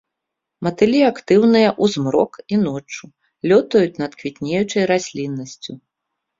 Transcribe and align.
Матылі 0.67 1.01
актыўныя 1.11 1.67
ў 1.81 1.83
змрок 1.97 2.33
і 2.55 2.59
ноччу, 2.65 3.05
лётаюць 3.51 3.99
над 4.03 4.11
квітнеючай 4.25 4.83
расліннасцю. 4.97 5.71